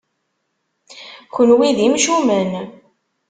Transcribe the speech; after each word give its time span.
Kenwi 1.33 1.69
d 1.77 1.79
imcumen! 1.87 2.49